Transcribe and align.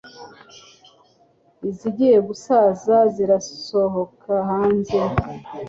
izigiye 1.69 2.17
gusaza 2.27 2.95
zirasohoka 3.13 4.31
hanze 4.49 4.97